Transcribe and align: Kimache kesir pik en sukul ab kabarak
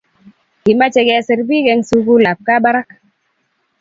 Kimache 0.63 1.01
kesir 1.07 1.39
pik 1.47 1.65
en 1.73 1.81
sukul 1.89 2.23
ab 2.31 2.39
kabarak 2.47 2.89